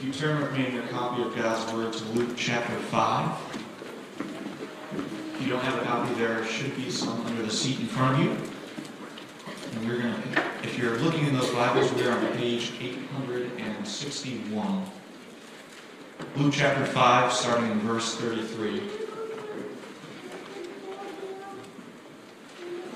[0.00, 3.38] If you turn with me in your copy of God's Word to Luke chapter 5.
[5.34, 8.18] If you don't have a copy, there should be some under the seat in front
[8.18, 8.30] of you.
[9.74, 14.86] And we're going to, if you're looking in those Bibles, we are on page 861.
[16.34, 18.80] Luke chapter 5, starting in verse 33.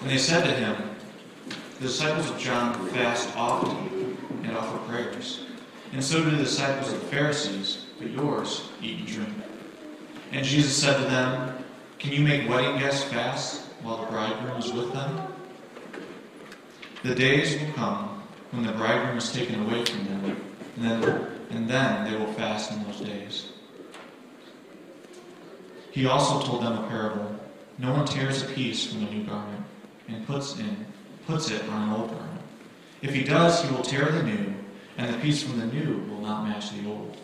[0.01, 0.75] And they said to him,
[1.81, 3.94] The disciples of John fast often
[5.95, 9.29] and so do the disciples of the Pharisees, but yours eat and drink.
[10.33, 11.57] And Jesus said to them,
[12.01, 15.33] Can you make wedding guests fast while the bridegroom is with them?
[17.05, 20.37] The days will come when the bridegroom is taken away from them,
[20.77, 23.53] and then, and then they will fast in those days.
[25.93, 27.39] He also told them a parable.
[27.79, 29.65] No one tears a piece from a new garment
[30.09, 30.87] and puts in
[31.27, 32.43] puts it on an old garment.
[33.01, 34.55] If he does, he will tear the new,
[34.97, 37.17] and the piece from the new will not match the old.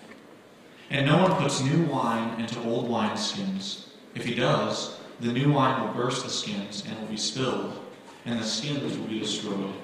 [0.91, 3.87] And no one puts new wine into old wineskins.
[4.15, 7.79] If he does, the new wine will burst the skins and will be spilled,
[8.25, 9.75] and the skins will be destroyed.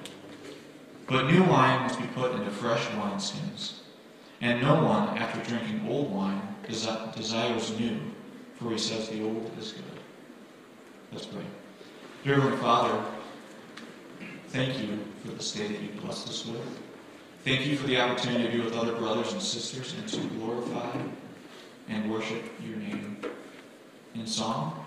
[1.07, 3.75] But new wine must be put into fresh wineskins.
[4.41, 7.99] And no one, after drinking old wine, desires new,
[8.55, 9.83] for he says the old is good.
[11.11, 11.41] Let's pray.
[12.23, 13.01] Dear Heavenly Father,
[14.49, 16.81] thank you for this day that you blessed us with.
[17.47, 20.99] Thank you for the opportunity to be with other brothers and sisters and to glorify
[21.87, 23.23] and worship your name
[24.15, 24.85] in song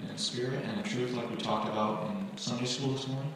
[0.00, 3.30] and in spirit and in truth, like we talked about in Sunday school this morning.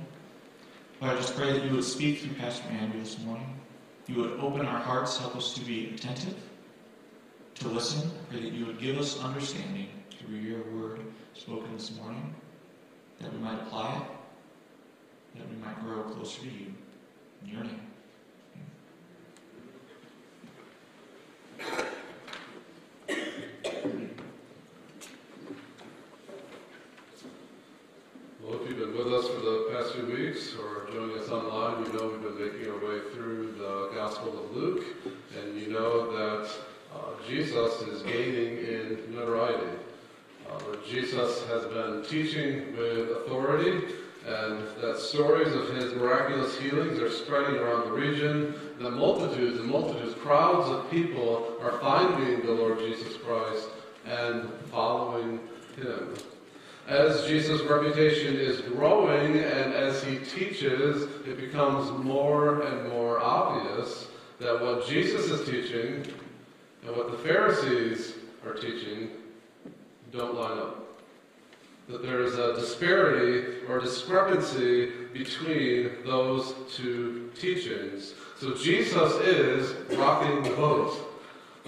[1.00, 3.60] But I just pray that you would speak through Pastor Andrew this morning.
[4.06, 6.38] You would open our hearts, help us to be attentive,
[7.56, 8.10] to listen.
[8.30, 11.00] Pray that you would give us understanding through your word
[11.34, 12.34] spoken this morning
[13.20, 16.72] that we might apply it, that we might grow closer to you.
[17.42, 17.93] In your name.
[28.42, 31.86] Well, if you've been with us for the past few weeks or joining us online,
[31.86, 34.84] you know we've been making our way through the Gospel of Luke,
[35.38, 36.50] and you know that
[36.94, 36.98] uh,
[37.28, 39.78] Jesus is gaining in notoriety.
[40.50, 43.86] Uh, Jesus has been teaching with authority,
[44.26, 48.54] and that stories of his miraculous healings are spreading around the region.
[48.80, 53.68] that multitudes and multitudes, crowds of people are finding the Lord Jesus Christ
[54.06, 55.40] and following
[55.76, 56.14] him.
[56.88, 64.08] As Jesus' reputation is growing and as he teaches, it becomes more and more obvious
[64.38, 66.06] that what Jesus is teaching
[66.86, 68.14] and what the Pharisees
[68.44, 69.10] are teaching
[70.12, 70.93] don't line up.
[71.88, 78.14] That there is a disparity or discrepancy between those two teachings.
[78.38, 80.96] So Jesus is rocking the boat.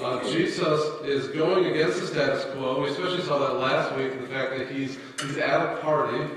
[0.01, 2.83] Uh, Jesus is going against the status quo.
[2.83, 6.31] We especially saw that last week, in the fact that he's, he's at a party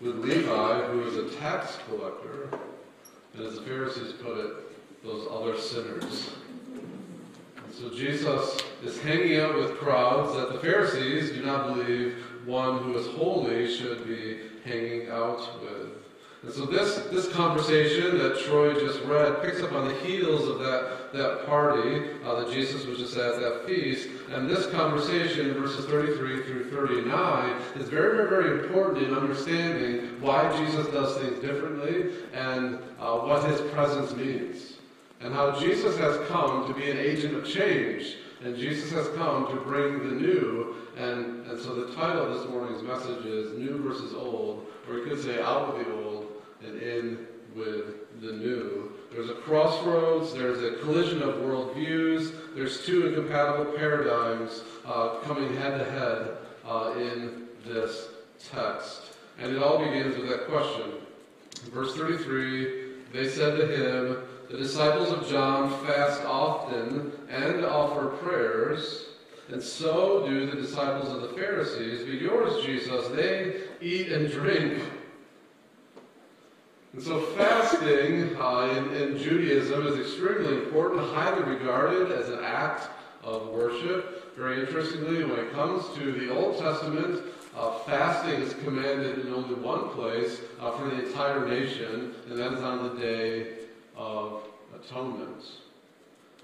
[0.00, 2.48] with Levi, who is a tax collector,
[3.34, 4.52] and as the Pharisees put it,
[5.04, 6.30] those other sinners.
[7.72, 12.16] So Jesus is hanging out with crowds that the Pharisees do not believe
[12.48, 15.90] one who is holy should be hanging out with.
[16.42, 20.60] And so this, this conversation that Troy just read picks up on the heels of
[20.60, 24.08] that, that party uh, that Jesus was just at, that feast.
[24.30, 30.56] And this conversation, verses 33 through 39, is very, very, very important in understanding why
[30.56, 34.74] Jesus does things differently and uh, what his presence means
[35.20, 38.16] and how Jesus has come to be an agent of change.
[38.44, 40.76] And Jesus has come to bring the new.
[40.96, 45.04] And, and so the title of this morning's message is New versus Old, or you
[45.04, 46.28] could say out with the old
[46.64, 47.26] and in
[47.56, 48.92] with the new.
[49.10, 55.78] There's a crossroads, there's a collision of worldviews, there's two incompatible paradigms uh, coming head
[55.78, 58.06] to head uh, in this
[58.52, 59.16] text.
[59.40, 60.92] And it all begins with that question.
[61.72, 64.18] Verse 33 they said to him,
[64.48, 69.07] the disciples of John fast often and offer prayers,
[69.50, 72.04] and so do the disciples of the Pharisees.
[72.04, 74.82] But yours, Jesus, they eat and drink.
[76.92, 82.88] And so fasting uh, in, in Judaism is extremely important, highly regarded as an act
[83.22, 84.36] of worship.
[84.36, 87.22] Very interestingly, when it comes to the Old Testament,
[87.56, 92.52] uh, fasting is commanded in only one place uh, for the entire nation, and that
[92.52, 93.58] is on the day
[93.96, 94.42] of
[94.74, 95.44] atonement.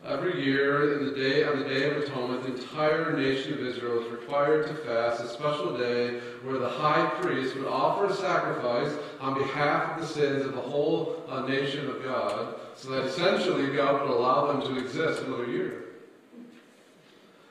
[0.06, 4.04] Every year, in the day on the Day of Atonement, the entire nation of Israel
[4.04, 8.94] is required to fast a special day where the high priest would offer a sacrifice
[9.18, 13.74] on behalf of the sins of the whole uh, nation of God, so that essentially
[13.74, 15.84] God would allow them to exist another year.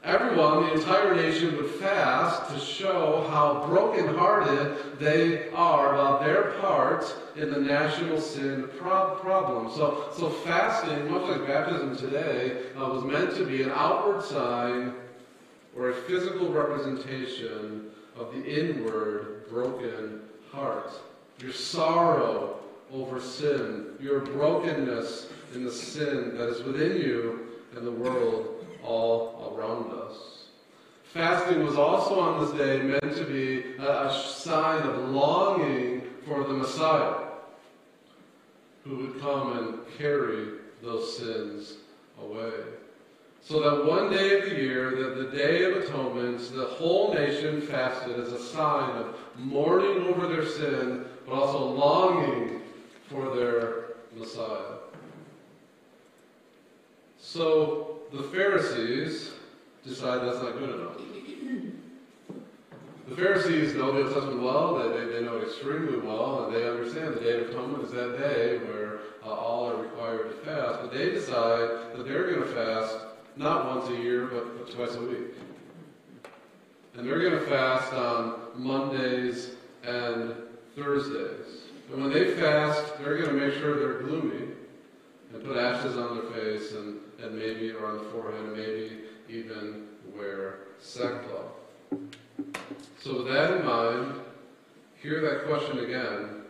[0.03, 7.05] Everyone, the entire nation, would fast to show how brokenhearted they are about their part
[7.37, 9.71] in the national sin pro- problem.
[9.71, 14.93] So, so fasting, much like baptism today, uh, was meant to be an outward sign
[15.73, 20.19] or a physical representation of the inward broken
[20.51, 20.91] heart.
[21.39, 22.59] Your sorrow
[22.91, 27.47] over sin, your brokenness in the sin that is within you
[27.77, 28.53] and the world
[28.83, 30.47] all around us.
[31.03, 36.43] Fasting was also on this day meant to be a, a sign of longing for
[36.43, 37.27] the Messiah
[38.83, 41.73] who would come and carry those sins
[42.21, 42.51] away.
[43.41, 47.61] So that one day of the year, that the Day of Atonement, the whole nation
[47.61, 52.61] fasted as a sign of mourning over their sin, but also longing
[53.09, 54.77] for their Messiah.
[57.19, 59.32] So the Pharisees
[59.83, 60.97] decide that's not good enough.
[63.07, 66.55] The Pharisees know the Old Testament well, they, they, they know it extremely well, and
[66.55, 70.45] they understand the Day of Atonement is that day where uh, all are required to
[70.45, 70.79] fast.
[70.81, 72.97] But they decide that they're going to fast
[73.35, 75.35] not once a year, but, but twice a week.
[76.95, 79.51] And they're going to fast on Mondays
[79.83, 80.33] and
[80.75, 81.63] Thursdays.
[81.91, 84.53] And when they fast, they're going to make sure they're gloomy
[85.33, 88.99] and put ashes on their face and, and maybe, or on the forehead, and maybe
[89.29, 91.51] even wear sackcloth.
[93.01, 94.13] So with that in mind,
[95.01, 96.41] hear that question again.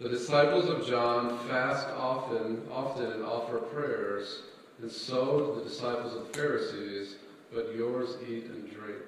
[0.00, 4.42] The disciples of John fast often, often and offer prayers,
[4.80, 7.16] and so do the disciples of the Pharisees,
[7.54, 9.02] but yours eat and drink.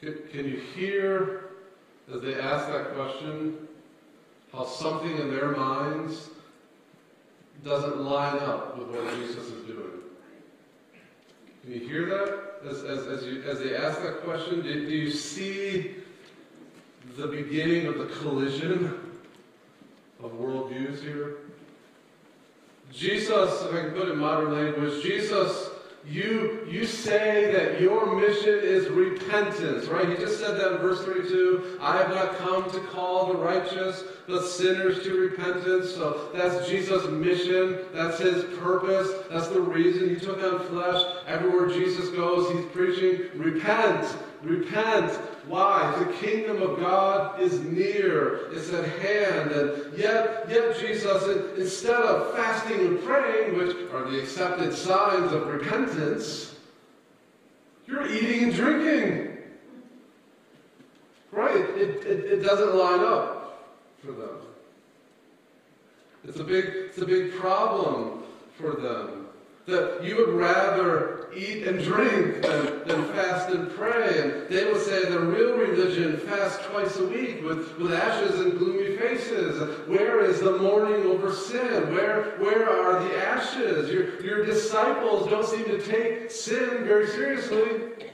[0.00, 1.50] Can, can you hear
[2.14, 3.68] as they ask that question
[4.52, 6.30] how something in their minds
[7.64, 9.97] doesn't line up with what Jesus is doing?
[11.62, 12.68] Can you hear that?
[12.68, 15.94] As, as, as, you, as they ask that question, do, do you see
[17.16, 19.12] the beginning of the collision
[20.22, 21.36] of worldviews here?
[22.92, 25.70] Jesus, if I can put it in modern language, Jesus,
[26.06, 30.08] you, you say that your mission is repentance, right?
[30.08, 31.78] He just said that in verse 32.
[31.80, 35.90] I have not come to call the righteous, but sinners to repentance.
[35.90, 37.80] So that's Jesus' mission.
[37.92, 39.10] That's his purpose.
[39.30, 41.02] That's the reason he took on flesh.
[41.26, 44.06] Everywhere Jesus goes, he's preaching, repent,
[44.42, 45.12] repent.
[45.46, 45.94] Why?
[45.98, 48.50] The kingdom of God is near.
[48.52, 49.50] It's at hand.
[49.52, 55.46] And yet, yet Jesus, instead of fasting and praying, which are the accepted signs of
[55.46, 56.54] repentance,
[57.86, 59.38] you're eating and drinking.
[61.32, 61.56] Right?
[61.56, 63.74] It, it, it doesn't line up
[64.04, 64.36] for them.
[66.24, 68.22] It's a big, it's a big problem
[68.58, 69.17] for them.
[69.68, 74.18] That you would rather eat and drink than, than fast and pray.
[74.22, 78.58] And they would say the real religion fasts twice a week with, with ashes and
[78.58, 79.60] gloomy faces.
[79.86, 81.94] Where is the mourning over sin?
[81.94, 83.90] Where, where are the ashes?
[83.90, 88.08] Your, your disciples don't seem to take sin very seriously.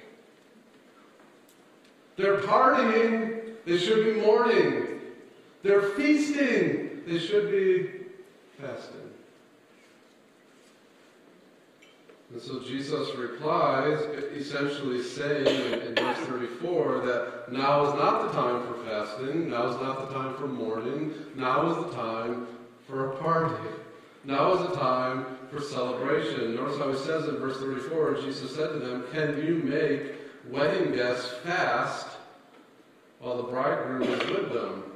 [2.16, 5.00] They're partying, they should be mourning.
[5.62, 7.90] They're feasting, they should be
[8.60, 9.03] fasting.
[12.34, 14.00] And so Jesus replies,
[14.34, 19.80] essentially saying in, verse 34 that now is not the time for fasting, now is
[19.80, 22.48] not the time for mourning, now is the time
[22.88, 23.68] for a party.
[24.24, 26.56] Now is the time for celebration.
[26.56, 30.14] Notice how he says in verse 34 Jesus said to them, Can you make
[30.50, 32.08] wedding guests fast
[33.20, 34.93] while the bridegroom is with them?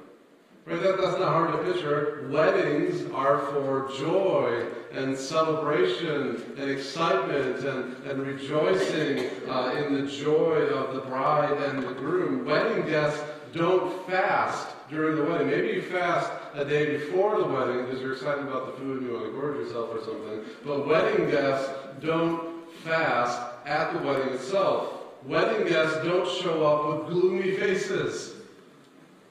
[0.68, 2.28] Right, that, that's not hard to picture.
[2.30, 10.66] Weddings are for joy and celebration and excitement and, and rejoicing uh, in the joy
[10.66, 12.44] of the bride and the groom.
[12.44, 13.18] Wedding guests
[13.54, 15.46] don't fast during the wedding.
[15.46, 19.06] Maybe you fast a day before the wedding because you're excited about the food and
[19.06, 20.44] you want to gorge yourself or something.
[20.66, 21.70] But wedding guests
[22.02, 24.92] don't fast at the wedding itself.
[25.24, 28.34] Wedding guests don't show up with gloomy faces.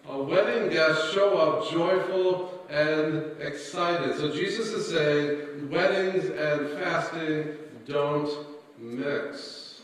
[0.10, 4.18] A wedding guests show up joyful and excited.
[4.18, 8.30] So Jesus is saying weddings and fasting don't
[8.78, 9.82] mix.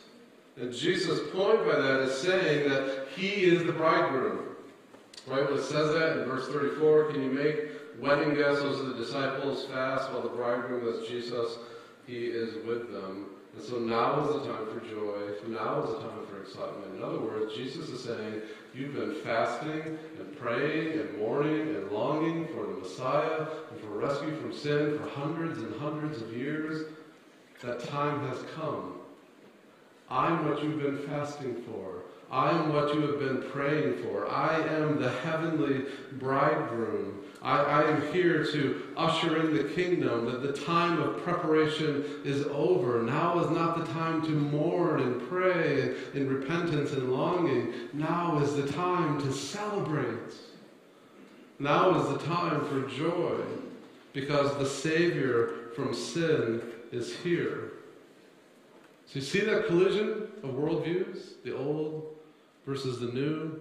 [0.55, 4.45] And Jesus' point by that is saying that he is the bridegroom.
[5.27, 5.49] Right?
[5.49, 8.95] When it says that in verse 34, can you make wedding guests, those are the
[8.95, 11.57] disciples, fast while the bridegroom, that's Jesus,
[12.05, 13.27] He is with them.
[13.55, 15.13] And so now is the time for joy.
[15.47, 16.95] Now is the time for excitement.
[16.95, 18.41] In other words, Jesus is saying,
[18.73, 24.35] You've been fasting and praying and mourning and longing for the Messiah and for rescue
[24.37, 26.87] from sin for hundreds and hundreds of years.
[27.61, 28.95] That time has come.
[30.09, 32.03] I'm what you've been fasting for.
[32.31, 34.27] I am what you have been praying for.
[34.27, 37.22] I am the heavenly bridegroom.
[37.43, 42.45] I, I, am here to usher in the kingdom, that the time of preparation is
[42.45, 43.03] over.
[43.03, 47.73] Now is not the time to mourn and pray in repentance and longing.
[47.91, 50.33] Now is the time to celebrate.
[51.59, 53.41] Now is the time for joy,
[54.13, 56.61] because the Savior from sin
[56.93, 57.73] is here.
[59.05, 61.43] So you see that collision of worldviews?
[61.43, 62.15] The old
[62.65, 63.59] versus the new.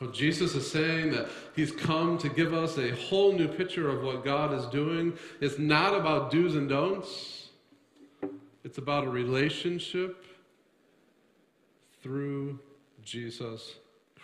[0.00, 4.02] How Jesus is saying that He's come to give us a whole new picture of
[4.02, 5.18] what God is doing.
[5.40, 7.48] It's not about do's and don'ts,
[8.62, 10.24] it's about a relationship
[12.02, 12.60] through
[13.02, 13.74] Jesus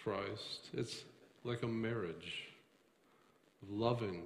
[0.03, 0.69] Christ.
[0.75, 1.05] It's
[1.43, 2.49] like a marriage,
[3.69, 4.23] loving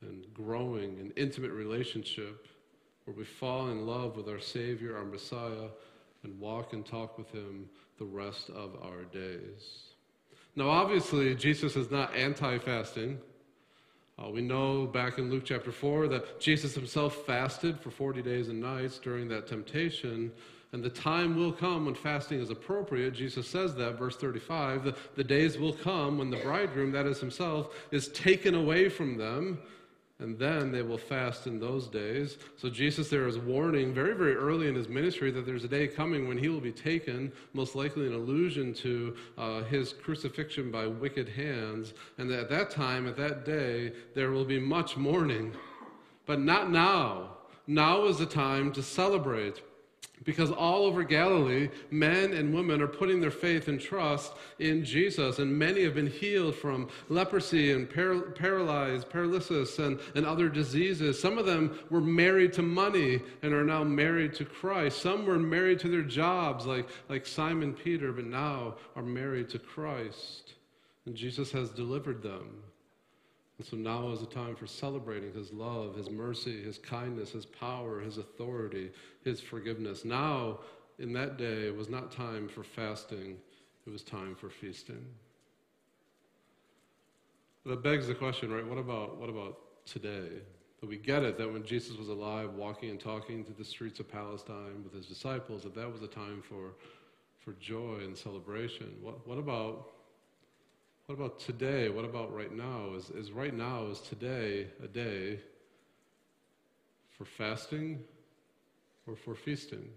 [0.00, 2.48] and growing an intimate relationship
[3.04, 5.68] where we fall in love with our Savior, our Messiah,
[6.24, 7.68] and walk and talk with Him
[7.98, 9.91] the rest of our days.
[10.54, 13.18] Now, obviously, Jesus is not anti fasting.
[14.18, 18.48] Uh, we know back in Luke chapter 4 that Jesus himself fasted for 40 days
[18.48, 20.30] and nights during that temptation.
[20.72, 23.14] And the time will come when fasting is appropriate.
[23.14, 24.84] Jesus says that, verse 35.
[24.84, 29.16] The, the days will come when the bridegroom, that is himself, is taken away from
[29.16, 29.58] them
[30.22, 32.38] and then they will fast in those days.
[32.56, 35.88] So Jesus there is warning very, very early in his ministry that there's a day
[35.88, 40.86] coming when he will be taken, most likely an allusion to uh, his crucifixion by
[40.86, 45.52] wicked hands, and that at that time, at that day, there will be much mourning.
[46.24, 47.36] But not now.
[47.66, 49.60] Now is the time to celebrate
[50.24, 55.38] because all over Galilee, men and women are putting their faith and trust in Jesus.
[55.38, 61.20] And many have been healed from leprosy and par- paralyzed, paralysis, and, and other diseases.
[61.20, 65.02] Some of them were married to money and are now married to Christ.
[65.02, 69.58] Some were married to their jobs, like, like Simon Peter, but now are married to
[69.58, 70.54] Christ.
[71.06, 72.62] And Jesus has delivered them.
[73.58, 77.46] And so now is the time for celebrating His love, His mercy, His kindness, His
[77.46, 78.90] power, His authority,
[79.24, 80.04] His forgiveness.
[80.04, 80.60] Now,
[80.98, 83.36] in that day, it was not time for fasting,
[83.86, 85.04] it was time for feasting.
[87.64, 88.66] That begs the question, right?
[88.66, 90.28] What about, what about today?
[90.80, 94.00] That we get it that when Jesus was alive, walking and talking through the streets
[94.00, 96.74] of Palestine with his disciples, that that was a time for,
[97.38, 98.92] for joy and celebration.
[99.00, 99.91] What, what about
[101.12, 101.90] what about today?
[101.90, 102.94] What about right now?
[102.96, 105.40] Is, is right now, is today a day
[107.10, 108.02] for fasting
[109.06, 109.90] or for feasting?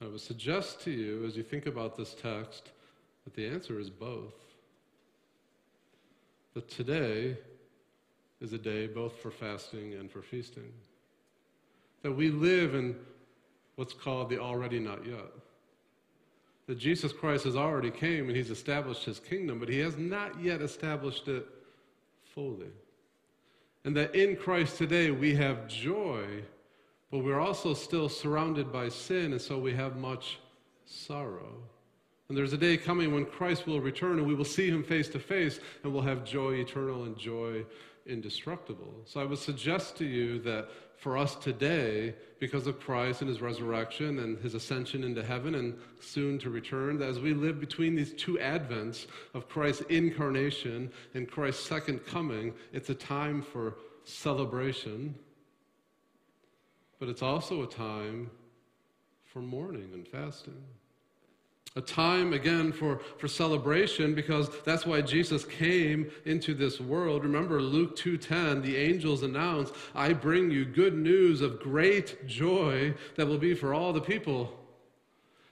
[0.00, 2.70] I would suggest to you, as you think about this text,
[3.24, 4.32] that the answer is both.
[6.54, 7.36] That today
[8.40, 10.72] is a day both for fasting and for feasting.
[12.00, 12.96] That we live in
[13.74, 15.30] what's called the already not yet
[16.66, 20.40] that Jesus Christ has already came and he's established his kingdom, but he has not
[20.40, 21.46] yet established it
[22.34, 22.70] fully.
[23.84, 26.26] And that in Christ today we have joy,
[27.10, 30.40] but we're also still surrounded by sin, and so we have much
[30.86, 31.62] sorrow.
[32.28, 35.08] And there's a day coming when Christ will return and we will see him face
[35.10, 37.64] to face and we'll have joy eternal and joy
[38.06, 39.02] indestructible.
[39.04, 43.40] So I would suggest to you that for us today, because of Christ and his
[43.42, 47.94] resurrection and his ascension into heaven and soon to return, that as we live between
[47.94, 55.14] these two advents of Christ's incarnation and Christ's second coming, it's a time for celebration,
[56.98, 58.30] but it's also a time
[59.24, 60.62] for mourning and fasting
[61.76, 67.22] a time again for, for celebration because that's why jesus came into this world.
[67.22, 73.26] Remember luke 2.10 the angels announced i bring you good news of great joy that
[73.26, 74.52] will be for all the people.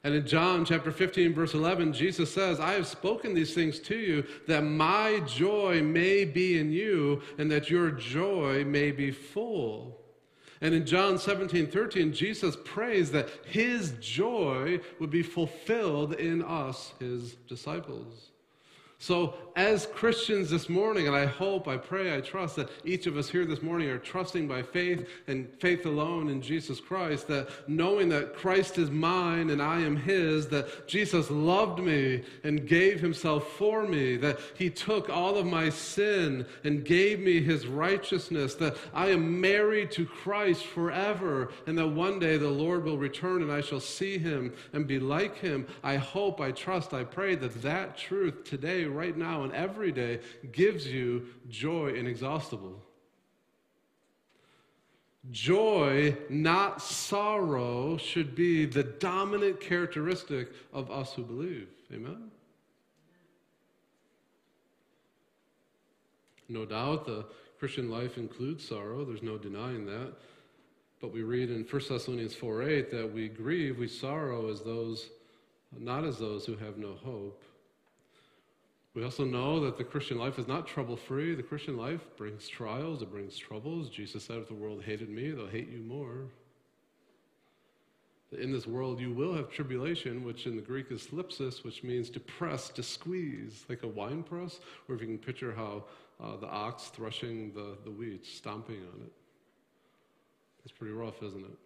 [0.03, 3.97] And in john chapter 15 verse 11 jesus says i have spoken these things to
[3.97, 10.04] you that my joy may be in you and that your joy may be full
[10.65, 16.95] and in John 17, 13, Jesus prays that his joy would be fulfilled in us,
[16.99, 18.31] his disciples.
[18.99, 23.17] So, as Christians this morning, and I hope, I pray, I trust that each of
[23.17, 27.49] us here this morning are trusting by faith and faith alone in Jesus Christ, that
[27.69, 33.01] knowing that Christ is mine and I am His, that Jesus loved me and gave
[33.01, 38.55] Himself for me, that He took all of my sin and gave me His righteousness,
[38.57, 43.43] that I am married to Christ forever, and that one day the Lord will return
[43.43, 45.67] and I shall see Him and be like Him.
[45.83, 50.21] I hope, I trust, I pray that that truth today, right now, and every day
[50.53, 52.81] gives you joy inexhaustible.
[55.31, 61.69] Joy, not sorrow, should be the dominant characteristic of us who believe.
[61.93, 62.31] Amen?
[66.49, 67.25] No doubt the
[67.59, 70.13] Christian life includes sorrow, there's no denying that.
[71.01, 75.09] But we read in 1 Thessalonians 4 8 that we grieve, we sorrow as those,
[75.79, 77.43] not as those who have no hope.
[78.95, 81.35] We also know that the Christian life is not trouble free.
[81.35, 83.91] The Christian life brings trials, it brings troubles.
[83.91, 86.29] Jesus said, If the world hated me, they'll hate you more.
[88.39, 92.11] In this world, you will have tribulation, which in the Greek is thlipsis, which means
[92.11, 95.85] to press, to squeeze, like a wine press, or if you can picture how
[96.21, 99.13] uh, the ox threshing the, the wheat, stomping on it.
[100.65, 101.59] It's pretty rough, isn't it?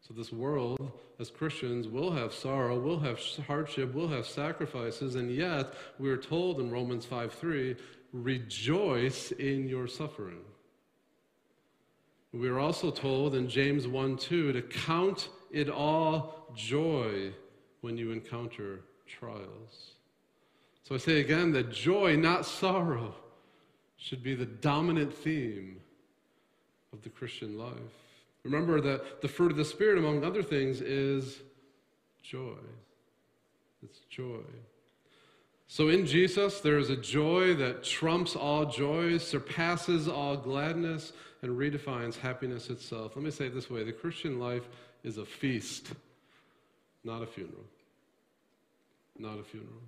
[0.00, 5.30] So, this world, as Christians, will have sorrow, will have hardship, will have sacrifices, and
[5.30, 7.76] yet we are told in Romans 5 3,
[8.12, 10.40] rejoice in your suffering.
[12.32, 17.32] We are also told in James 1 2 to count it all joy
[17.80, 19.92] when you encounter trials.
[20.84, 23.14] So I say again that joy, not sorrow,
[23.96, 25.80] should be the dominant theme
[26.92, 27.74] of the Christian life.
[28.44, 31.40] Remember that the fruit of the Spirit, among other things, is
[32.22, 32.56] joy.
[33.82, 34.42] It's joy.
[35.66, 41.56] So in Jesus, there is a joy that trumps all joys, surpasses all gladness, and
[41.56, 43.12] redefines happiness itself.
[43.14, 44.68] Let me say it this way the Christian life
[45.04, 45.92] is a feast,
[47.04, 47.64] not a funeral.
[49.18, 49.82] Not a funeral.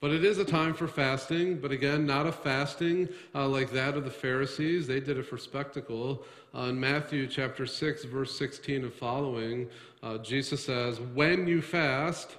[0.00, 3.96] But it is a time for fasting, but again, not a fasting uh, like that
[3.96, 4.86] of the Pharisees.
[4.86, 6.24] They did it for spectacle.
[6.54, 9.68] Uh, in Matthew chapter 6, verse 16 and following,
[10.04, 12.36] uh, Jesus says, When you fast,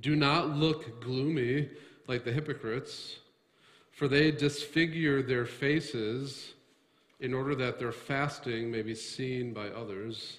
[0.00, 1.68] do not look gloomy
[2.06, 3.16] like the hypocrites,
[3.90, 6.54] for they disfigure their faces
[7.18, 10.38] in order that their fasting may be seen by others.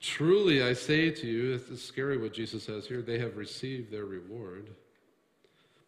[0.00, 4.04] Truly, I say to you, it's scary what Jesus says here, they have received their
[4.04, 4.68] reward.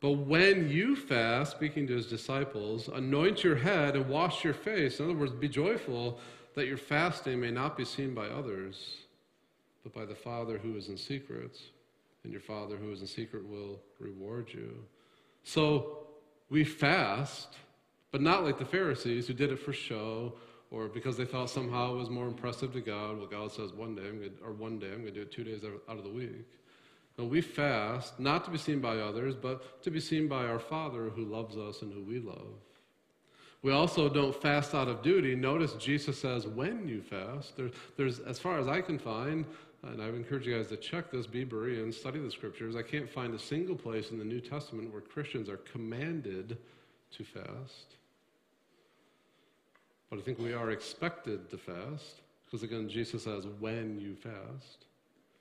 [0.01, 5.01] But when you fast, speaking to his disciples, anoint your head and wash your face.
[5.01, 6.21] In other words, be joyful
[6.55, 8.99] that your fasting may not be seen by others,
[9.83, 11.59] but by the Father who is in secret.
[12.23, 14.85] And your Father who is in secret will reward you.
[15.43, 16.07] So
[16.49, 17.57] we fast,
[18.13, 20.35] but not like the Pharisees who did it for show
[20.71, 23.19] or because they thought somehow it was more impressive to God.
[23.19, 25.33] Well, God says one day, I'm going or one day, I'm going to do it
[25.33, 26.47] two days out of the week.
[27.19, 30.61] No, we fast not to be seen by others, but to be seen by our
[30.61, 32.55] Father who loves us and who we love.
[33.61, 35.35] We also don't fast out of duty.
[35.35, 37.57] Notice Jesus says, when you fast.
[37.57, 39.45] There, there's, as far as I can find,
[39.83, 42.77] and I would encourage you guys to check this, be Berean, study the scriptures.
[42.77, 46.57] I can't find a single place in the New Testament where Christians are commanded
[47.17, 47.97] to fast.
[50.09, 54.87] But I think we are expected to fast, because again, Jesus says, when you fast.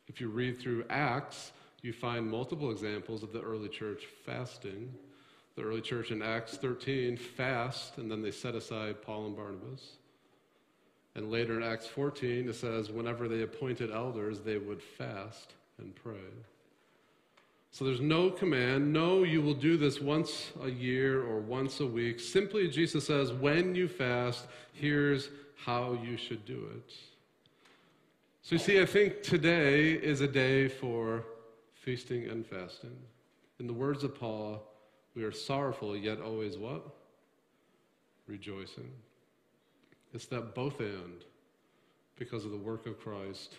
[0.08, 1.52] If you read through Acts,
[1.88, 4.93] you find multiple examples of the early church fasting.
[5.56, 9.93] The early church in Acts 13 fast, and then they set aside Paul and Barnabas.
[11.15, 15.95] And later in Acts 14, it says, whenever they appointed elders, they would fast and
[15.95, 16.30] pray.
[17.71, 21.88] So there's no command, no, you will do this once a year or once a
[21.88, 22.19] week.
[22.19, 26.93] Simply, Jesus says, when you fast, here's how you should do it.
[28.41, 31.23] So you see, I think today is a day for
[31.88, 32.97] feasting and fasting.
[33.62, 34.62] In the words of Paul,
[35.15, 36.86] we are sorrowful, yet always what?
[38.28, 38.91] Rejoicing.
[40.13, 41.23] It's that both and
[42.19, 43.56] because of the work of Christ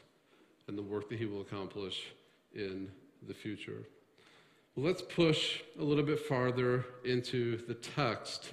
[0.67, 2.09] and the work that he will accomplish
[2.55, 2.91] in
[3.27, 3.85] the future.
[4.77, 8.53] Let's push a little bit farther into the text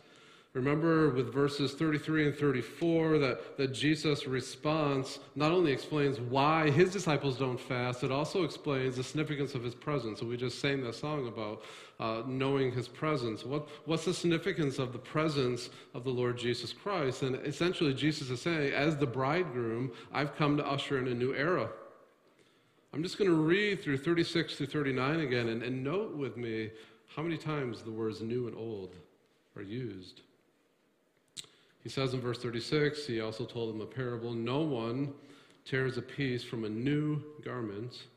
[0.55, 6.93] Remember with verses 33 and 34 that, that Jesus' response not only explains why his
[6.93, 10.21] disciples don't fast, it also explains the significance of his presence.
[10.21, 11.63] So we just sang that song about
[11.99, 13.43] uh, knowing his presence.
[13.43, 17.23] What, what's the significance of the presence of the Lord Jesus Christ?
[17.23, 21.33] And essentially, Jesus is saying, as the bridegroom, I've come to usher in a new
[21.33, 21.69] era.
[22.93, 26.71] I'm just going to read through 36 through 39 again and, and note with me
[27.13, 28.95] how many times the words new and old
[29.57, 30.21] are used?
[31.85, 35.13] He says in verse 36, he also told them a parable No one
[35.65, 38.07] tears a piece from a new garment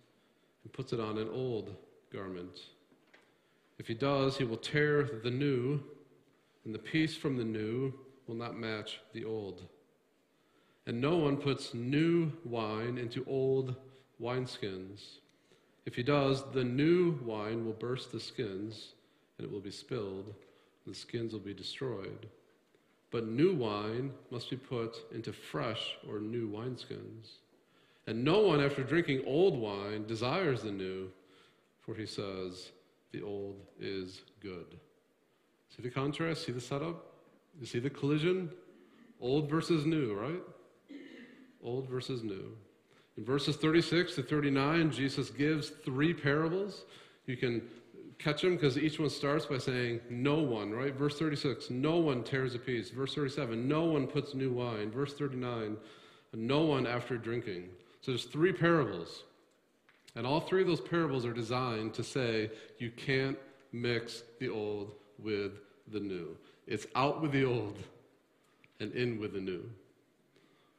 [0.65, 1.77] and puts it on an old
[2.11, 2.61] garment.
[3.79, 5.81] If he does, he will tear the new,
[6.65, 7.93] and the piece from the new
[8.27, 9.69] will not match the old.
[10.87, 13.77] And no one puts new wine into old
[14.19, 15.19] wineskins.
[15.85, 18.95] If he does, the new wine will burst the skins,
[19.37, 20.33] and it will be spilled,
[20.87, 22.29] and the skins will be destroyed.
[23.11, 27.39] But new wine must be put into fresh or new wineskins.
[28.07, 31.11] And no one, after drinking old wine, desires the new,
[31.81, 32.71] for he says,
[33.13, 34.79] the old is good.
[35.75, 36.45] See the contrast?
[36.45, 37.13] See the setup?
[37.61, 38.51] You see the collision?
[39.21, 40.43] Old versus new, right?
[41.63, 42.57] Old versus new.
[43.17, 46.85] In verses 36 to 39, Jesus gives three parables.
[47.27, 47.63] You can
[48.19, 50.95] catch them because each one starts by saying, No one, right?
[50.95, 52.91] Verse 36, no one tears a piece.
[52.91, 54.91] Verse 37, no one puts new wine.
[54.91, 55.77] Verse 39,
[56.35, 57.69] no one after drinking.
[58.01, 59.25] So there's three parables.
[60.15, 63.39] And all three of those parables are designed to say you can't
[63.73, 65.53] mix the old with
[65.93, 66.37] the new.
[66.67, 67.79] It's out with the old
[68.81, 69.69] and in with the new.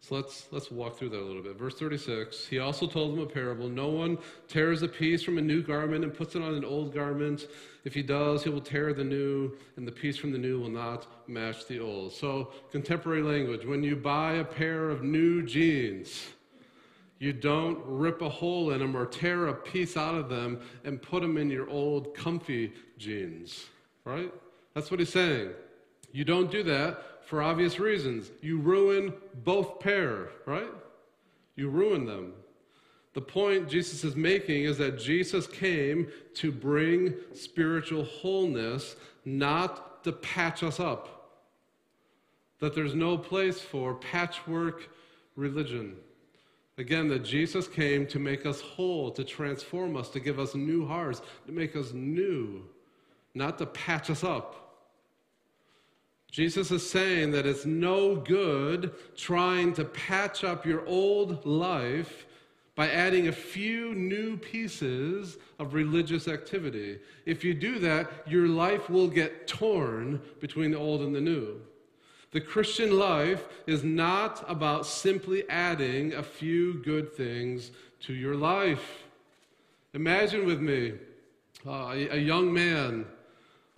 [0.02, 1.58] So let's, let's walk through that a little bit.
[1.58, 5.42] Verse 36 He also told them a parable No one tears a piece from a
[5.42, 7.48] new garment and puts it on an old garment.
[7.84, 10.70] If he does, he will tear the new, and the piece from the new will
[10.70, 12.14] not match the old.
[12.14, 16.30] So, contemporary language when you buy a pair of new jeans,
[17.20, 21.02] you don't rip a hole in them or tear a piece out of them and
[21.02, 23.66] put them in your old comfy jeans,
[24.06, 24.34] right?
[24.74, 25.52] That's what he's saying.
[26.12, 28.32] You don't do that for obvious reasons.
[28.42, 29.13] You ruin
[29.44, 30.72] both pair, right?
[31.56, 32.34] You ruin them.
[33.13, 40.12] The point Jesus is making is that Jesus came to bring spiritual wholeness, not to
[40.12, 41.38] patch us up.
[42.62, 44.89] That there's no place for patchwork
[45.36, 45.98] religion.
[46.80, 50.84] Again, that Jesus came to make us whole, to transform us, to give us new
[50.84, 52.63] hearts, to make us new,
[53.36, 54.69] not to patch us up.
[56.32, 62.26] Jesus is saying that it's no good trying to patch up your old life
[62.76, 67.00] by adding a few new pieces of religious activity.
[67.26, 71.60] If you do that, your life will get torn between the old and the new.
[72.32, 79.04] The Christian life is not about simply adding a few good things to your life.
[79.94, 80.94] Imagine with me
[81.65, 83.06] uh, a, a, young man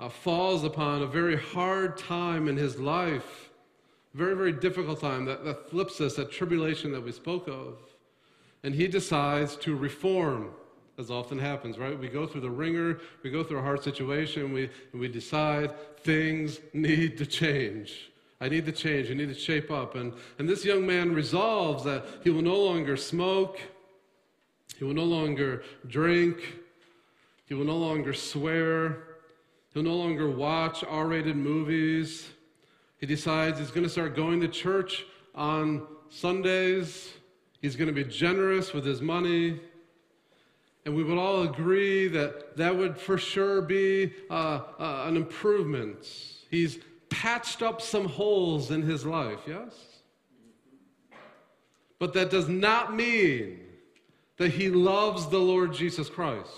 [0.02, 3.52] uh, falls upon a very hard time in his life,
[4.16, 7.78] very, very difficult time, that, that thlipsis, that tribulation that we spoke of.
[8.64, 10.50] And he decides to reform
[10.98, 11.98] as often happens, right?
[11.98, 16.60] We go through the ringer, we go through a hard situation, we, we decide things
[16.74, 18.12] need to change.
[18.40, 19.10] I need to change.
[19.10, 19.96] I need to shape up.
[19.96, 23.60] And, and this young man resolves that he will no longer smoke,
[24.78, 26.58] he will no longer drink,
[27.46, 29.11] he will no longer swear,
[29.74, 32.30] he'll no longer watch R rated movies.
[32.98, 37.14] He decides he's going to start going to church on Sundays.
[37.62, 39.60] He's going to be generous with his money.
[40.86, 46.08] And we would all agree that that would for sure be uh, uh, an improvement.
[46.50, 46.80] He's
[47.10, 49.74] patched up some holes in his life, yes?
[52.00, 53.60] But that does not mean
[54.38, 56.50] that he loves the Lord Jesus Christ.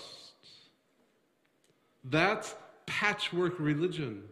[2.02, 2.54] That's
[2.86, 4.22] patchwork religion.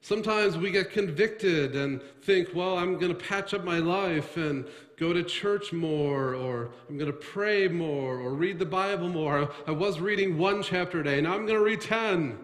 [0.00, 4.66] Sometimes we get convicted and think, well, I'm going to patch up my life and
[4.98, 9.50] go to church more, or I'm going to pray more, or read the Bible more.
[9.66, 12.38] I was reading one chapter a day, now I'm going to read 10.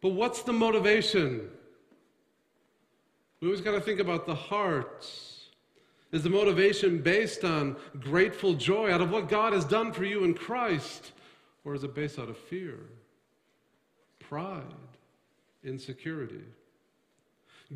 [0.00, 1.48] But what's the motivation?
[3.40, 5.06] We always got to think about the heart.
[6.12, 10.24] Is the motivation based on grateful joy out of what God has done for you
[10.24, 11.12] in Christ?
[11.64, 12.78] Or is it based out of fear,
[14.18, 14.62] pride,
[15.64, 16.42] insecurity?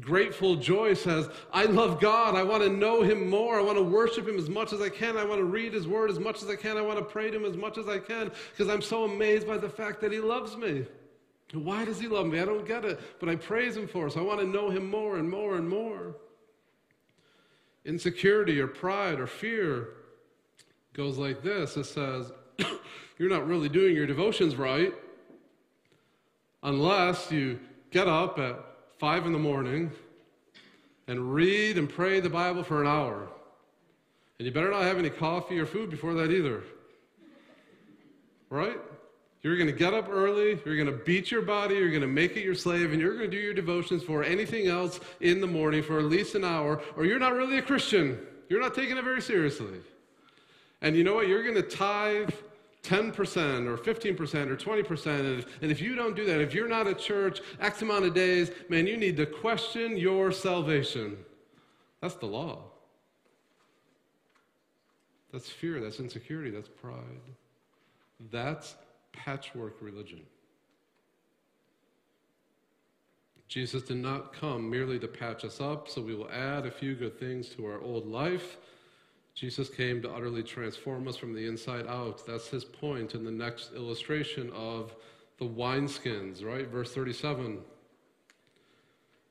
[0.00, 2.34] Grateful joy says, I love God.
[2.34, 3.58] I want to know Him more.
[3.58, 5.16] I want to worship Him as much as I can.
[5.16, 6.76] I want to read His Word as much as I can.
[6.76, 9.46] I want to pray to Him as much as I can because I'm so amazed
[9.46, 10.84] by the fact that He loves me.
[11.52, 12.40] Why does he love me?
[12.40, 14.12] I don't get it, but I praise him for it.
[14.12, 16.16] So I want to know him more and more and more.
[17.86, 19.90] Insecurity or pride or fear
[20.92, 22.32] goes like this it says,
[23.18, 24.92] You're not really doing your devotions right
[26.62, 28.58] unless you get up at
[28.98, 29.90] five in the morning
[31.06, 33.28] and read and pray the Bible for an hour.
[34.38, 36.64] And you better not have any coffee or food before that either.
[38.50, 38.76] right?
[39.46, 42.08] You're going to get up early, you're going to beat your body, you're going to
[42.08, 45.40] make it your slave, and you're going to do your devotions for anything else in
[45.40, 48.18] the morning for at least an hour, or you're not really a Christian.
[48.48, 49.78] You're not taking it very seriously.
[50.82, 51.28] And you know what?
[51.28, 52.30] You're going to tithe
[52.82, 55.46] 10% or 15% or 20%.
[55.62, 58.50] And if, you don't do that, if you're not at church X amount of days,
[58.68, 61.16] man, you need to question your salvation.
[62.00, 62.64] That's the law.
[65.32, 67.20] That's fear, that's insecurity, that's pride.
[68.32, 68.74] That's
[69.16, 70.20] patchwork religion.
[73.48, 76.94] Jesus did not come merely to patch us up so we will add a few
[76.94, 78.56] good things to our old life.
[79.34, 82.26] Jesus came to utterly transform us from the inside out.
[82.26, 84.94] That's his point in the next illustration of
[85.38, 86.66] the wineskins, right?
[86.66, 87.58] Verse 37.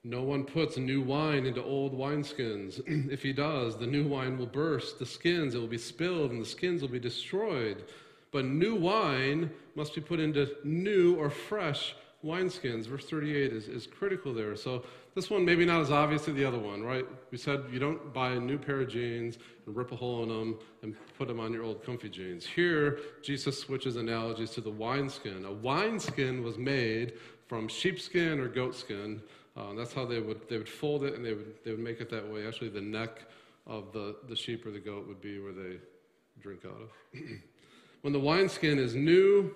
[0.04, 2.80] No one puts new wine into old wineskins.
[3.12, 6.39] if he does, the new wine will burst, the skins, it will be spilled, and
[6.39, 7.84] the skins will be destroyed.
[8.36, 12.86] But new wine must be put into new or fresh wineskins.
[12.86, 14.58] Verse 38 is, is critical there.
[14.58, 17.06] So this one maybe not as obvious as the other one, right?
[17.32, 20.28] We said you don't buy a new pair of jeans and rip a hole in
[20.28, 22.45] them and put them on your old comfy jeans.
[22.45, 25.45] Here, Jesus switches analogies to the wineskin.
[25.45, 27.13] A wineskin was made
[27.48, 29.21] from sheepskin or goatskin.
[29.56, 32.02] Uh, that's how they would, they would fold it and they would, they would make
[32.02, 32.45] it that way.
[32.45, 33.30] Actually, the neck
[33.65, 35.78] of the, the sheep or the goat would be where they
[36.41, 37.21] drink out of.
[38.05, 39.51] when the wineskin is new,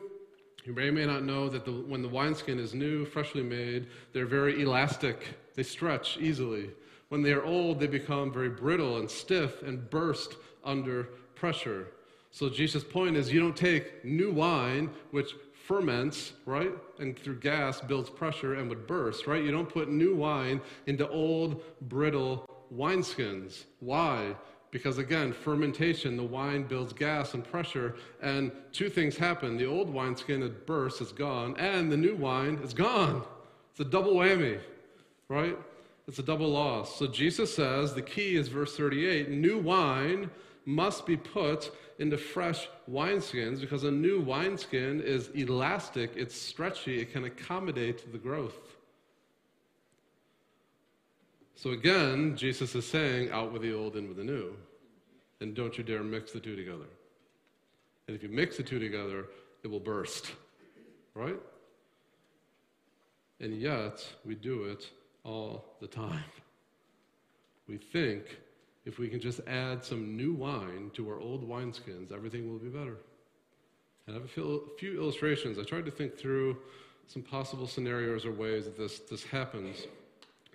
[0.65, 3.85] you may or may not know that the, when the wineskin is new, freshly made,
[4.11, 5.27] they're very elastic.
[5.53, 6.71] They stretch easily.
[7.09, 11.89] When they are old, they become very brittle and stiff and burst under pressure.
[12.31, 15.35] So Jesus' point is you don't take new wine, which
[15.67, 16.71] ferments, right?
[16.97, 19.43] And through gas builds pressure and would burst, right?
[19.43, 23.65] You don't put new wine into old, brittle wineskins.
[23.79, 24.35] Why?
[24.71, 29.57] Because again, fermentation, the wine builds gas and pressure, and two things happen.
[29.57, 33.23] The old wineskin it bursts, it's gone, and the new wine is gone.
[33.71, 34.59] It's a double whammy,
[35.27, 35.57] right?
[36.07, 36.97] It's a double loss.
[36.97, 40.29] So Jesus says the key is verse 38 new wine
[40.65, 47.11] must be put into fresh wineskins because a new wineskin is elastic, it's stretchy, it
[47.11, 48.55] can accommodate the growth.
[51.61, 54.55] So again, Jesus is saying, out with the old, in with the new.
[55.41, 56.85] And don't you dare mix the two together.
[58.07, 59.25] And if you mix the two together,
[59.61, 60.31] it will burst.
[61.13, 61.35] Right?
[63.41, 64.89] And yet, we do it
[65.25, 66.23] all the time.
[67.67, 68.37] We think
[68.85, 72.69] if we can just add some new wine to our old wineskins, everything will be
[72.69, 72.95] better.
[74.07, 75.59] And I have a few illustrations.
[75.59, 76.55] I tried to think through
[77.07, 79.87] some possible scenarios or ways that this, this happens.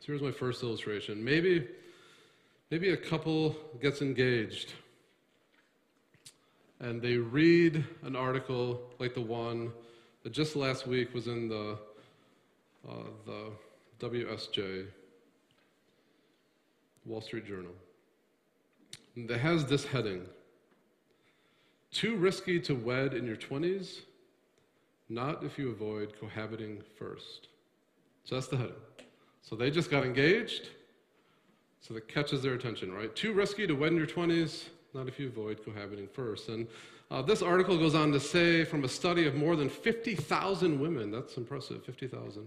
[0.05, 1.25] So here's my first illustration.
[1.25, 1.67] Maybe,
[2.71, 4.75] maybe a couple gets engaged
[6.79, 9.73] and they read an article like the one
[10.23, 11.79] that just last week was in the,
[12.87, 12.93] uh,
[13.25, 13.51] the
[13.99, 14.89] WSJ,
[17.07, 17.73] Wall Street Journal.
[19.17, 20.27] That has this heading
[21.93, 24.01] Too risky to wed in your 20s?
[25.09, 27.49] Not if you avoid cohabiting first.
[28.25, 28.94] So that's the heading.
[29.45, 30.71] So they just got engaged.
[31.81, 33.15] So that catches their attention, right?
[33.15, 36.49] Too risky to wed in your 20s, not if you avoid cohabiting first.
[36.49, 36.67] And
[37.11, 41.11] uh, this article goes on to say from a study of more than 50,000 women,
[41.11, 42.47] that's impressive, 50,000,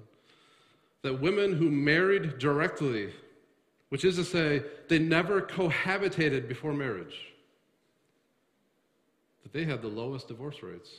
[1.03, 3.13] that women who married directly,
[3.89, 7.27] which is to say, they never cohabitated before marriage,
[9.43, 10.89] that they had the lowest divorce rates.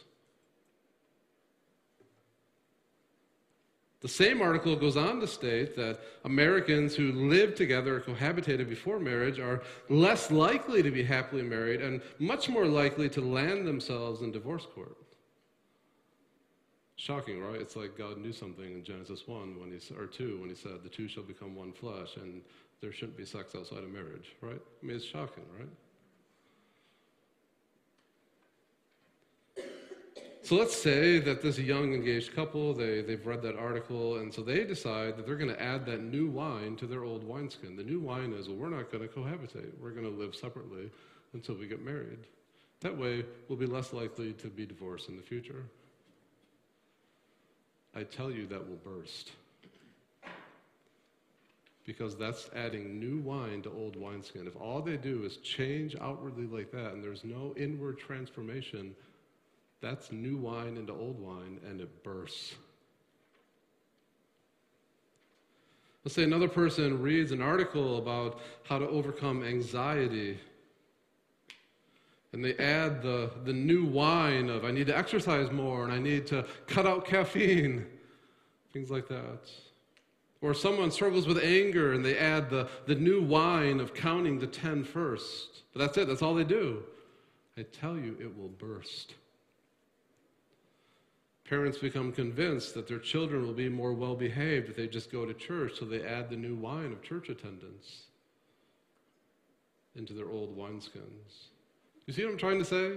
[4.01, 9.01] The same article goes on to state that Americans who live together or cohabitated before
[9.01, 14.23] marriage are less likely to be happily married and much more likely to land themselves
[14.23, 14.97] in divorce court.
[16.95, 17.61] Shocking, right?
[17.61, 20.83] It's like God knew something in Genesis 1 when he, or 2 when he said,
[20.85, 22.43] The two shall become one flesh and
[22.81, 24.61] there shouldn't be sex outside of marriage, right?
[24.83, 25.69] I mean, it's shocking, right?
[30.49, 34.41] So let's say that this young engaged couple, they, they've read that article, and so
[34.41, 37.77] they decide that they're going to add that new wine to their old wineskin.
[37.77, 39.79] The new wine is, well, we're not going to cohabitate.
[39.79, 40.91] We're going to live separately
[41.35, 42.21] until we get married.
[42.81, 45.67] That way, we'll be less likely to be divorced in the future.
[47.95, 49.33] I tell you, that will burst.
[51.85, 54.47] Because that's adding new wine to old wineskin.
[54.47, 58.95] If all they do is change outwardly like that, and there's no inward transformation,
[59.81, 62.55] that's new wine into old wine, and it bursts.
[66.05, 70.39] Let's say another person reads an article about how to overcome anxiety.
[72.33, 75.99] And they add the, the new wine of, I need to exercise more and I
[75.99, 77.85] need to cut out caffeine,
[78.73, 79.51] things like that.
[80.41, 84.47] Or someone struggles with anger and they add the, the new wine of counting to
[84.47, 85.63] 10 first.
[85.73, 86.83] But that's it, that's all they do.
[87.57, 89.15] I tell you, it will burst.
[91.49, 95.25] Parents become convinced that their children will be more well behaved if they just go
[95.25, 98.03] to church, so they add the new wine of church attendance
[99.97, 101.47] into their old wineskins.
[102.07, 102.97] You see what I'm trying to say?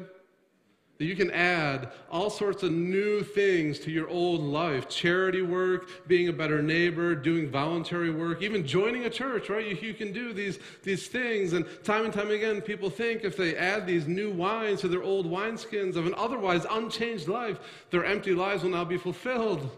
[1.01, 5.89] That you can add all sorts of new things to your old life charity work,
[6.05, 9.65] being a better neighbor, doing voluntary work, even joining a church, right?
[9.65, 11.53] You, you, can do these, these things.
[11.53, 15.01] And time and time again, people think if they add these new wines to their
[15.01, 17.57] old wineskins of an otherwise unchanged life,
[17.89, 19.75] their empty lives will now be fulfilled.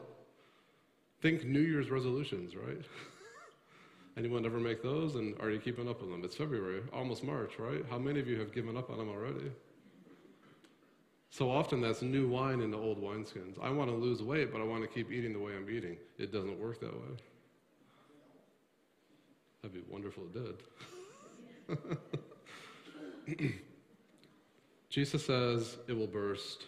[1.21, 2.81] Think New Year's resolutions, right?
[4.17, 5.15] Anyone ever make those?
[5.15, 6.21] And are you keeping up with them?
[6.25, 7.85] It's February, almost March, right?
[7.89, 9.53] How many of you have given up on them already?
[11.33, 13.59] So often that's new wine in the old wineskins.
[13.59, 15.97] I want to lose weight, but I want to keep eating the way I'm eating.
[16.19, 17.17] It doesn't work that way.
[19.63, 20.57] That'd be wonderful it
[23.27, 23.49] did.
[24.91, 26.65] Jesus says it will burst.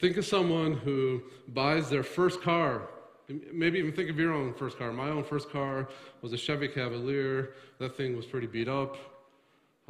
[0.00, 2.88] Think of someone who buys their first car.
[3.28, 4.92] Maybe even think of your own first car.
[4.92, 5.88] My own first car
[6.20, 7.54] was a Chevy Cavalier.
[7.78, 8.96] That thing was pretty beat up.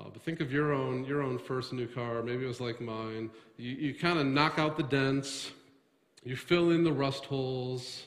[0.00, 2.22] Uh, but think of your own, your own first new car.
[2.22, 3.28] Maybe it was like mine.
[3.58, 5.50] You, you kind of knock out the dents,
[6.24, 8.06] you fill in the rust holes,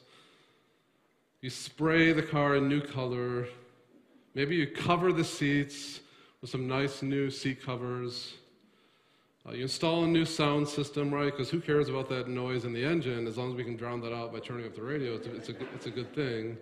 [1.42, 3.48] you spray the car a new color.
[4.34, 6.00] Maybe you cover the seats
[6.42, 8.34] with some nice new seat covers.
[9.48, 11.26] Uh, you install a new sound system, right?
[11.26, 14.02] Because who cares about that noise in the engine as long as we can drown
[14.02, 15.16] that out by turning up the radio?
[15.16, 16.58] It's a, it's a, it's a good thing.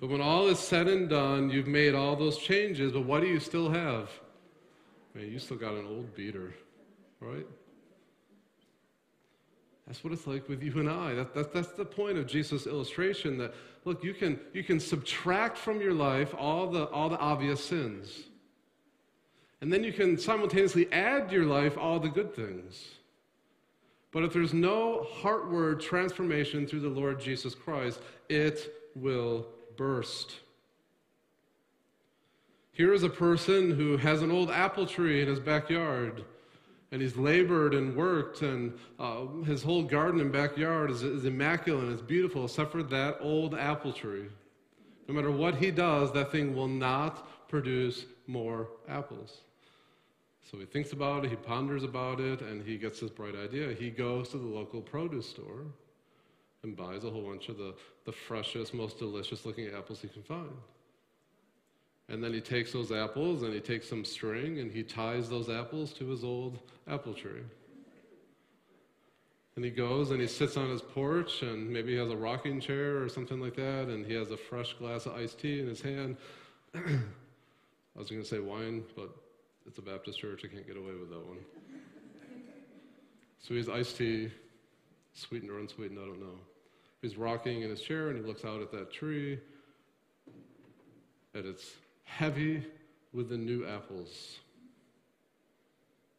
[0.00, 3.28] But when all is said and done, you've made all those changes, but what do
[3.28, 4.10] you still have?
[5.14, 6.54] Man, you still got an old beater,
[7.20, 7.46] right?
[9.86, 11.14] That's what it's like with you and I.
[11.14, 15.58] That, that, that's the point of Jesus' illustration that, look, you can, you can subtract
[15.58, 18.24] from your life all the, all the obvious sins.
[19.60, 22.84] And then you can simultaneously add to your life all the good things.
[24.12, 30.36] But if there's no heartward transformation through the Lord Jesus Christ, it will burst.
[32.80, 36.24] Here is a person who has an old apple tree in his backyard,
[36.90, 41.84] and he's labored and worked, and uh, his whole garden and backyard is, is immaculate
[41.84, 44.28] and it's beautiful, except for that old apple tree.
[45.08, 49.42] No matter what he does, that thing will not produce more apples.
[50.50, 53.74] So he thinks about it, he ponders about it, and he gets this bright idea.
[53.74, 55.66] He goes to the local produce store
[56.62, 57.74] and buys a whole bunch of the,
[58.06, 60.56] the freshest, most delicious looking apples he can find.
[62.10, 65.48] And then he takes those apples and he takes some string and he ties those
[65.48, 67.42] apples to his old apple tree.
[69.54, 72.60] And he goes and he sits on his porch and maybe he has a rocking
[72.60, 75.68] chair or something like that and he has a fresh glass of iced tea in
[75.68, 76.16] his hand.
[76.74, 76.78] I
[77.94, 79.10] was going to say wine, but
[79.64, 80.42] it's a Baptist church.
[80.44, 81.38] I can't get away with that one.
[83.38, 84.32] So he has iced tea,
[85.14, 86.38] sweetened or unsweetened, I don't know.
[87.02, 89.38] He's rocking in his chair and he looks out at that tree
[91.34, 91.70] at its
[92.16, 92.62] heavy
[93.12, 94.38] with the new apples,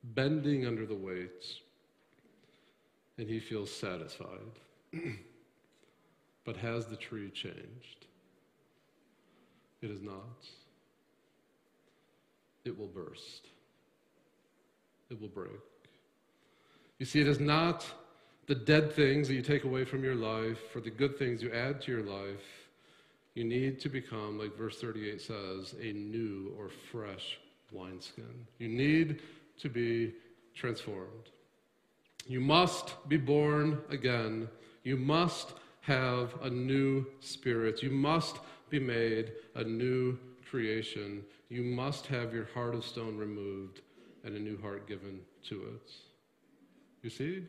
[0.03, 1.45] bending under the weight,
[3.17, 4.27] and he feels satisfied.
[6.45, 8.07] but has the tree changed?
[9.81, 10.45] It is not.
[12.65, 13.47] It will burst.
[15.09, 15.51] It will break.
[16.99, 17.85] You see, it is not
[18.47, 21.51] the dead things that you take away from your life or the good things you
[21.51, 22.60] add to your life
[23.33, 27.39] you need to become, like verse 38 says, a new or fresh
[27.71, 28.45] wineskin.
[28.59, 29.21] You need
[29.59, 30.13] to be
[30.53, 31.29] transformed.
[32.27, 34.49] You must be born again.
[34.83, 37.81] You must have a new spirit.
[37.81, 38.39] You must
[38.69, 40.17] be made a new
[40.49, 41.23] creation.
[41.49, 43.81] You must have your heart of stone removed
[44.23, 45.91] and a new heart given to it.
[47.01, 47.43] You see?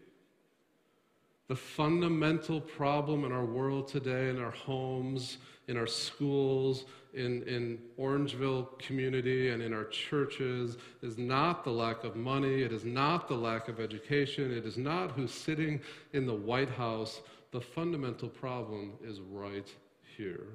[1.49, 7.79] The fundamental problem in our world today, in our homes, in our schools, in, in
[7.99, 12.63] Orangeville community, and in our churches is not the lack of money.
[12.63, 14.53] It is not the lack of education.
[14.53, 15.81] It is not who's sitting
[16.13, 17.21] in the White House.
[17.51, 19.69] The fundamental problem is right
[20.17, 20.47] here.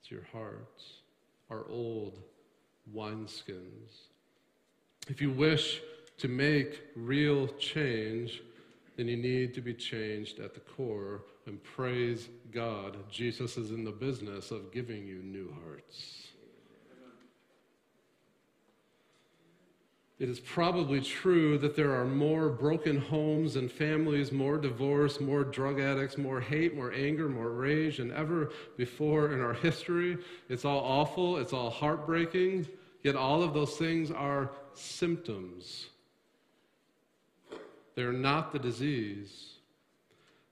[0.00, 1.00] It's your hearts,
[1.50, 2.20] our old
[2.94, 4.08] wineskins.
[5.08, 5.80] If you wish
[6.18, 8.42] to make real change,
[8.96, 11.22] then you need to be changed at the core.
[11.46, 16.26] And praise God, Jesus is in the business of giving you new hearts.
[20.18, 25.44] It is probably true that there are more broken homes and families, more divorce, more
[25.44, 30.16] drug addicts, more hate, more anger, more rage than ever before in our history.
[30.48, 32.66] It's all awful, it's all heartbreaking,
[33.02, 35.90] yet all of those things are symptoms.
[37.96, 39.54] They're not the disease.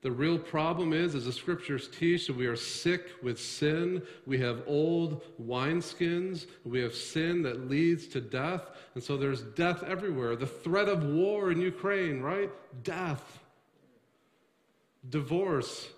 [0.05, 4.03] The real problem is, as the scriptures teach, that we are sick with sin.
[4.27, 6.47] We have old wineskins.
[6.65, 8.69] We have sin that leads to death.
[8.95, 10.37] And so there's death everywhere.
[10.37, 12.51] The threat of war in Ukraine, right?
[12.83, 13.41] Death.
[15.09, 15.89] Divorce,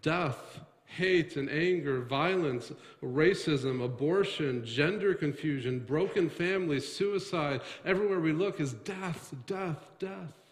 [0.00, 2.70] death, hate and anger, violence,
[3.02, 7.62] racism, abortion, gender confusion, broken families, suicide.
[7.84, 10.45] Everywhere we look is death, death, death.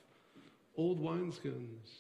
[0.77, 1.91] Old wineskins.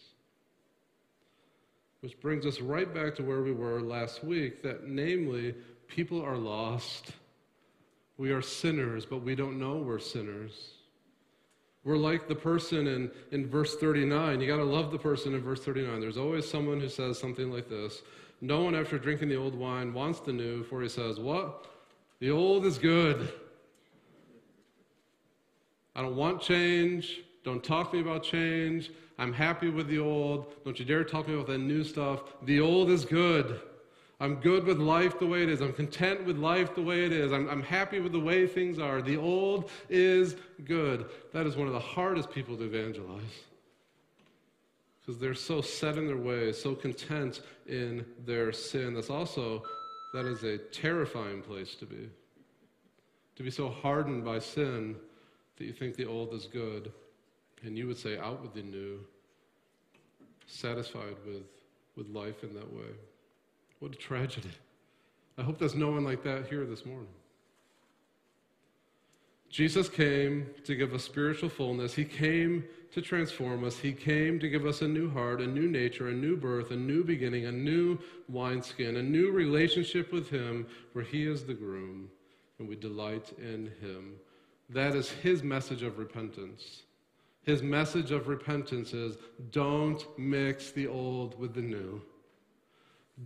[2.00, 5.54] Which brings us right back to where we were last week that namely,
[5.88, 7.12] people are lost.
[8.18, 10.74] We are sinners, but we don't know we're sinners.
[11.84, 14.40] We're like the person in, in verse 39.
[14.40, 16.00] You got to love the person in verse 39.
[16.00, 18.02] There's always someone who says something like this
[18.40, 21.66] No one, after drinking the old wine, wants the new, for he says, What?
[22.20, 23.32] The old is good.
[25.94, 27.22] I don't want change.
[27.44, 28.90] Don't talk to me about change.
[29.18, 30.64] I'm happy with the old.
[30.64, 32.22] Don't you dare talk to me about that new stuff.
[32.42, 33.60] The old is good.
[34.20, 35.60] I'm good with life the way it is.
[35.60, 37.32] I'm content with life the way it is.
[37.32, 39.02] I'm, I'm happy with the way things are.
[39.02, 41.06] The old is good.
[41.32, 43.20] That is one of the hardest people to evangelize
[45.00, 48.94] because they're so set in their ways, so content in their sin.
[48.94, 49.62] That's also,
[50.14, 52.08] that is a terrifying place to be.
[53.36, 54.96] To be so hardened by sin
[55.58, 56.90] that you think the old is good.
[57.64, 59.00] And you would say, out with the new,
[60.46, 61.44] satisfied with,
[61.96, 62.90] with life in that way.
[63.80, 64.50] What a tragedy.
[65.36, 67.08] I hope there's no one like that here this morning.
[69.50, 71.94] Jesus came to give us spiritual fullness.
[71.94, 73.76] He came to transform us.
[73.78, 76.76] He came to give us a new heart, a new nature, a new birth, a
[76.76, 77.98] new beginning, a new
[78.28, 82.08] wineskin, a new relationship with Him where He is the groom
[82.58, 84.14] and we delight in Him.
[84.70, 86.83] That is His message of repentance.
[87.44, 89.16] His message of repentance is
[89.50, 92.02] don't mix the old with the new.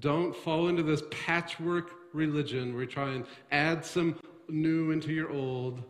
[0.00, 5.30] Don't fall into this patchwork religion where you try and add some new into your
[5.30, 5.82] old.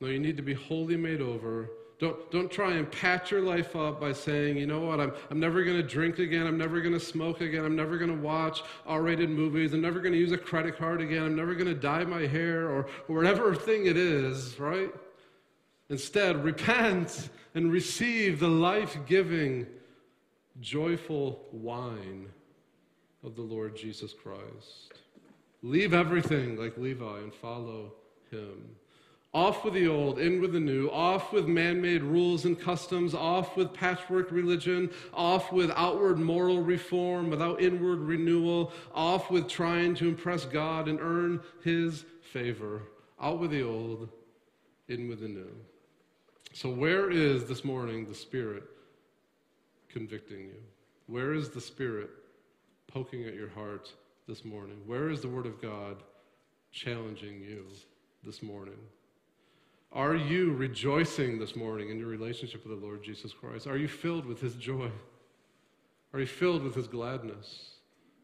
[0.00, 1.70] No, you need to be wholly made over.
[1.98, 5.40] Don't, don't try and patch your life up by saying, you know what, I'm, I'm
[5.40, 6.46] never going to drink again.
[6.46, 7.64] I'm never going to smoke again.
[7.64, 9.72] I'm never going to watch R rated movies.
[9.72, 11.22] I'm never going to use a credit card again.
[11.22, 14.92] I'm never going to dye my hair or, or whatever thing it is, right?
[15.90, 19.66] Instead, repent and receive the life giving,
[20.60, 22.28] joyful wine
[23.22, 24.92] of the Lord Jesus Christ.
[25.62, 27.92] Leave everything like Levi and follow
[28.30, 28.76] him.
[29.32, 33.14] Off with the old, in with the new, off with man made rules and customs,
[33.14, 39.92] off with patchwork religion, off with outward moral reform without inward renewal, off with trying
[39.96, 42.82] to impress God and earn his favor.
[43.20, 44.08] Out with the old,
[44.88, 45.50] in with the new.
[46.54, 48.62] So, where is this morning the Spirit
[49.88, 50.62] convicting you?
[51.08, 52.10] Where is the Spirit
[52.86, 53.92] poking at your heart
[54.28, 54.76] this morning?
[54.86, 55.96] Where is the Word of God
[56.70, 57.66] challenging you
[58.22, 58.78] this morning?
[59.92, 63.66] Are you rejoicing this morning in your relationship with the Lord Jesus Christ?
[63.66, 64.92] Are you filled with His joy?
[66.12, 67.70] Are you filled with His gladness?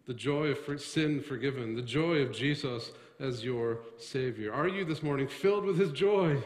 [0.07, 4.55] The joy of sin forgiven, the joy of Jesus as your Savior.
[4.55, 6.41] Are you this morning filled with His joy?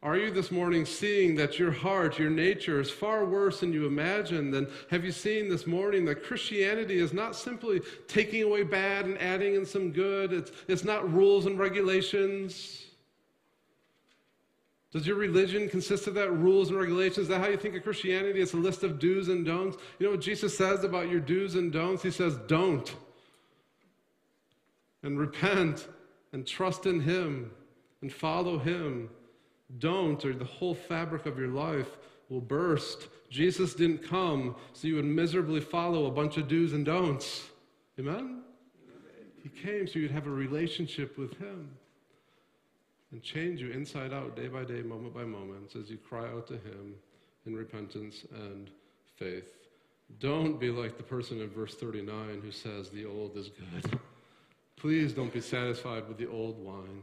[0.00, 3.84] Are you this morning seeing that your heart, your nature is far worse than you
[3.86, 4.54] imagine?
[4.54, 9.20] And have you seen this morning that Christianity is not simply taking away bad and
[9.20, 10.32] adding in some good?
[10.32, 12.84] It's, it's not rules and regulations.
[14.92, 17.18] Does your religion consist of that rules and regulations?
[17.18, 18.40] Is that how you think of Christianity?
[18.40, 19.78] It's a list of do's and don'ts.
[19.98, 22.04] You know what Jesus says about your do's and don'ts?
[22.04, 22.94] He says, don't.
[25.02, 25.88] And repent
[26.32, 27.50] and trust in Him
[28.00, 29.10] and follow Him
[29.76, 31.98] don't, or the whole fabric of your life
[32.28, 33.08] will burst.
[33.30, 37.48] Jesus didn't come so you would miserably follow a bunch of do's and don'ts.
[37.98, 38.42] Amen?
[39.42, 41.68] He came so you'd have a relationship with Him
[43.12, 46.46] and change you inside out, day by day, moment by moment, as you cry out
[46.48, 46.94] to Him
[47.46, 48.70] in repentance and
[49.16, 49.54] faith.
[50.20, 53.98] Don't be like the person in verse 39 who says, The old is good.
[54.76, 57.02] Please don't be satisfied with the old wine.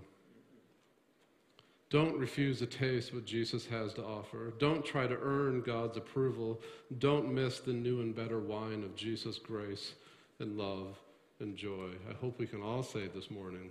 [1.89, 4.53] Don't refuse to taste what Jesus has to offer.
[4.57, 6.61] Don't try to earn God's approval.
[6.97, 9.93] Don't miss the new and better wine of Jesus' grace
[10.39, 10.97] and love
[11.39, 11.89] and joy.
[12.09, 13.69] I hope we can all say this morning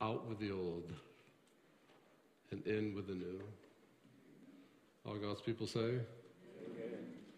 [0.00, 0.92] out with the old,
[2.50, 3.40] and in with the new.
[5.06, 6.00] All God's people say, Amen.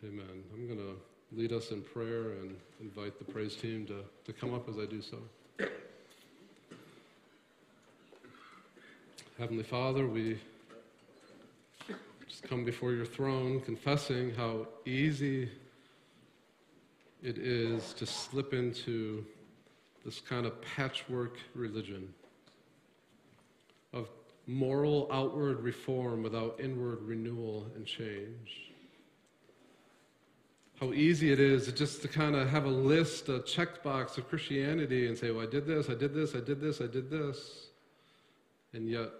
[0.05, 0.45] Amen.
[0.53, 0.97] I'm going to
[1.33, 4.87] lead us in prayer and invite the praise team to, to come up as I
[4.87, 5.19] do so.
[9.37, 10.39] Heavenly Father, we
[12.29, 15.51] just come before your throne confessing how easy
[17.21, 19.27] it is to slip into
[20.05, 22.15] this kind of patchwork religion
[23.93, 24.09] of
[24.47, 28.71] moral outward reform without inward renewal and change.
[30.79, 35.09] How easy it is just to kind of have a list, a checkbox of Christianity
[35.09, 37.67] and say, well, I did this, I did this, I did this, I did this.
[38.73, 39.11] And yet,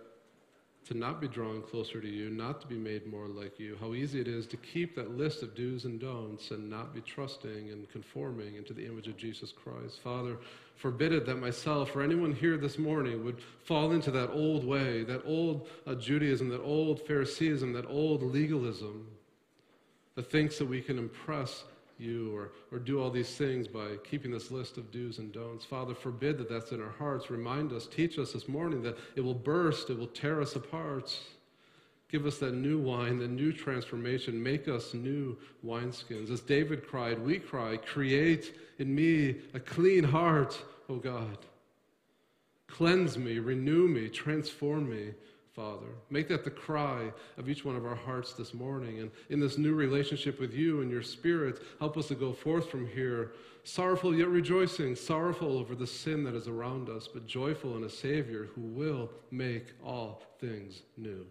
[0.87, 3.77] to not be drawn closer to you, not to be made more like you.
[3.81, 7.01] How easy it is to keep that list of do's and don'ts and not be
[7.01, 10.01] trusting and conforming into the image of Jesus Christ.
[10.03, 10.37] Father,
[10.77, 15.05] forbid it that myself or anyone here this morning would fall into that old way,
[15.05, 19.07] that old uh, Judaism, that old Phariseeism, that old legalism
[20.17, 21.65] that thinks that we can impress
[21.99, 25.65] you or, or do all these things by keeping this list of do's and don'ts.
[25.65, 27.31] Father, forbid that that's in our hearts.
[27.31, 31.17] Remind us, teach us this morning that it will burst, it will tear us apart.
[32.11, 34.41] Give us that new wine, that new transformation.
[34.41, 36.31] Make us new wineskins.
[36.31, 41.39] As David cried, we cry, create in me a clean heart, O God.
[42.69, 45.15] Cleanse me, renew me, transform me
[45.55, 45.87] Father.
[46.11, 49.01] Make that the cry of each one of our hearts this morning.
[49.01, 52.69] And in this new relationship with you and your Spirit, help us to go forth
[52.69, 53.33] from here
[53.65, 57.91] sorrowful yet rejoicing, sorrowful over the sin that is around us, but joyful in a
[57.91, 61.27] Savior who will make all things new.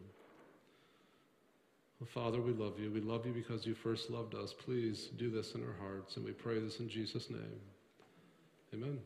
[2.05, 2.91] Father, we love you.
[2.91, 4.53] We love you because you first loved us.
[4.53, 7.61] Please do this in our hearts, and we pray this in Jesus' name.
[8.73, 8.99] Amen.